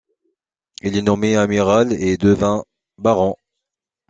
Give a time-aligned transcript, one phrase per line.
[0.81, 2.63] Il est nommé amiral et devint
[2.97, 3.35] baron.